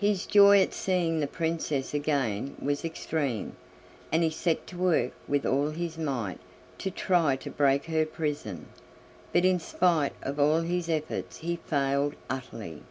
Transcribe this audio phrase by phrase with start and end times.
[0.00, 3.54] His joy at seeing the Princess again was extreme,
[4.10, 6.40] and he set to work with all his might
[6.78, 8.66] to try to break her prison;
[9.32, 12.82] but in spite of all his efforts he failed utterly.